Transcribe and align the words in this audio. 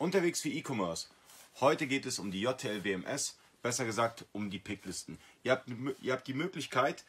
Unterwegs 0.00 0.40
für 0.40 0.48
E-Commerce. 0.48 1.08
Heute 1.60 1.86
geht 1.86 2.06
es 2.06 2.18
um 2.18 2.30
die 2.30 2.40
JTL 2.40 2.84
WMS, 2.84 3.36
besser 3.60 3.84
gesagt 3.84 4.24
um 4.32 4.48
die 4.48 4.58
Picklisten. 4.58 5.18
Ihr 5.42 5.52
habt, 5.52 5.68
ihr 6.00 6.14
habt 6.14 6.26
die 6.26 6.32
Möglichkeit, 6.32 7.04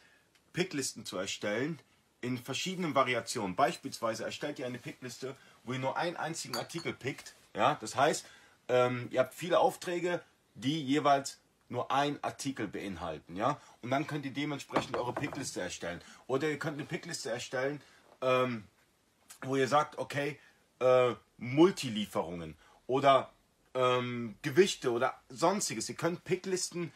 Picklisten 0.51 1.05
zu 1.05 1.17
erstellen 1.17 1.79
in 2.19 2.37
verschiedenen 2.37 2.93
Variationen. 2.93 3.55
Beispielsweise 3.55 4.25
erstellt 4.25 4.59
ihr 4.59 4.65
eine 4.65 4.77
Pickliste, 4.77 5.37
wo 5.63 5.71
ihr 5.71 5.79
nur 5.79 5.95
einen 5.95 6.17
einzigen 6.17 6.57
Artikel 6.57 6.91
pickt. 6.91 7.33
Ja, 7.55 7.75
das 7.79 7.95
heißt, 7.95 8.25
ähm, 8.67 9.07
ihr 9.09 9.21
habt 9.21 9.35
viele 9.35 9.59
Aufträge, 9.59 10.21
die 10.55 10.83
jeweils 10.83 11.39
nur 11.69 11.91
einen 11.93 12.21
Artikel 12.21 12.67
beinhalten. 12.67 13.37
Ja, 13.37 13.61
und 13.81 13.89
dann 13.89 14.05
könnt 14.05 14.25
ihr 14.25 14.33
dementsprechend 14.33 14.97
eure 14.97 15.13
Pickliste 15.13 15.61
erstellen. 15.61 16.01
Oder 16.27 16.49
ihr 16.49 16.59
könnt 16.59 16.77
eine 16.77 16.85
Pickliste 16.85 17.31
erstellen, 17.31 17.81
ähm, 18.21 18.65
wo 19.43 19.55
ihr 19.55 19.69
sagt, 19.69 19.97
okay, 19.97 20.37
äh, 20.81 21.15
Multilieferungen 21.37 22.57
oder 22.91 23.31
ähm, 23.73 24.35
Gewichte 24.41 24.91
oder 24.91 25.13
sonstiges. 25.29 25.87
Ihr 25.87 25.95
könnt 25.95 26.25
Picklisten, 26.25 26.91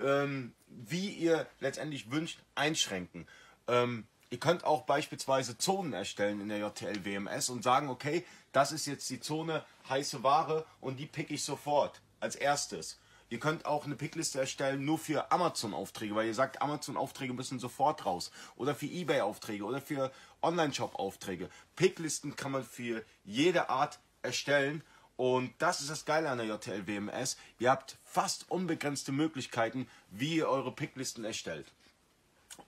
ähm, 0.00 0.54
wie 0.66 1.10
ihr 1.10 1.46
letztendlich 1.60 2.10
wünscht, 2.10 2.40
einschränken. 2.56 3.28
Ähm, 3.68 4.08
ihr 4.30 4.40
könnt 4.40 4.64
auch 4.64 4.82
beispielsweise 4.82 5.56
Zonen 5.56 5.92
erstellen 5.92 6.40
in 6.40 6.48
der 6.48 6.58
JTL 6.58 7.04
WMS 7.04 7.48
und 7.48 7.62
sagen, 7.62 7.90
okay, 7.90 8.24
das 8.50 8.72
ist 8.72 8.86
jetzt 8.86 9.08
die 9.08 9.20
Zone 9.20 9.64
heiße 9.88 10.24
Ware 10.24 10.66
und 10.80 10.98
die 10.98 11.06
pick 11.06 11.30
ich 11.30 11.44
sofort 11.44 12.00
als 12.18 12.34
erstes. 12.34 12.98
Ihr 13.28 13.38
könnt 13.38 13.66
auch 13.66 13.84
eine 13.84 13.94
Pickliste 13.94 14.40
erstellen 14.40 14.84
nur 14.84 14.98
für 14.98 15.30
Amazon-Aufträge, 15.30 16.16
weil 16.16 16.26
ihr 16.26 16.34
sagt, 16.34 16.60
Amazon-Aufträge 16.60 17.34
müssen 17.34 17.60
sofort 17.60 18.04
raus. 18.04 18.32
Oder 18.56 18.74
für 18.74 18.86
Ebay-Aufträge 18.86 19.64
oder 19.64 19.80
für 19.80 20.10
Online-Shop-Aufträge. 20.42 21.50
Picklisten 21.76 22.34
kann 22.34 22.50
man 22.50 22.64
für 22.64 23.04
jede 23.24 23.68
Art 23.70 24.00
erstellen. 24.22 24.82
Und 25.16 25.54
das 25.58 25.80
ist 25.80 25.90
das 25.90 26.04
Geile 26.04 26.28
an 26.28 26.38
der 26.38 26.46
JTL 26.46 26.86
WMS. 26.86 27.36
Ihr 27.58 27.70
habt 27.70 27.96
fast 28.04 28.50
unbegrenzte 28.50 29.12
Möglichkeiten, 29.12 29.88
wie 30.10 30.36
ihr 30.36 30.48
eure 30.48 30.72
Picklisten 30.72 31.24
erstellt. 31.24 31.72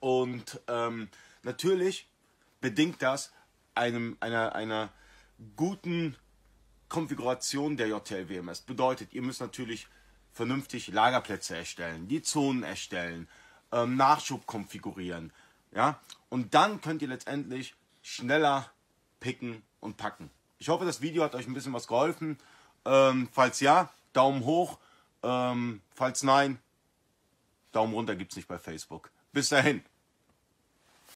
Und 0.00 0.60
ähm, 0.66 1.08
natürlich 1.42 2.08
bedingt 2.60 3.02
das 3.02 3.32
einem, 3.74 4.16
einer, 4.20 4.54
einer 4.54 4.90
guten 5.56 6.16
Konfiguration 6.88 7.76
der 7.76 7.88
JTL 7.88 8.28
WMS. 8.28 8.62
Bedeutet, 8.62 9.12
ihr 9.12 9.22
müsst 9.22 9.40
natürlich 9.40 9.86
vernünftig 10.32 10.88
Lagerplätze 10.88 11.56
erstellen, 11.56 12.08
die 12.08 12.22
Zonen 12.22 12.62
erstellen, 12.62 13.28
ähm, 13.72 13.96
Nachschub 13.96 14.46
konfigurieren. 14.46 15.32
Ja? 15.72 16.00
Und 16.28 16.54
dann 16.54 16.80
könnt 16.80 17.02
ihr 17.02 17.08
letztendlich 17.08 17.74
schneller 18.02 18.70
picken 19.20 19.62
und 19.80 19.96
packen. 19.96 20.30
Ich 20.58 20.68
hoffe, 20.68 20.84
das 20.84 21.00
Video 21.00 21.22
hat 21.22 21.34
euch 21.34 21.46
ein 21.46 21.54
bisschen 21.54 21.72
was 21.72 21.86
geholfen. 21.86 22.38
Ähm, 22.84 23.28
falls 23.32 23.60
ja, 23.60 23.90
Daumen 24.12 24.44
hoch. 24.44 24.78
Ähm, 25.22 25.80
falls 25.94 26.22
nein, 26.22 26.58
Daumen 27.72 27.94
runter 27.94 28.16
gibt 28.16 28.32
es 28.32 28.36
nicht 28.36 28.48
bei 28.48 28.58
Facebook. 28.58 29.10
Bis 29.32 29.48
dahin. 29.48 29.82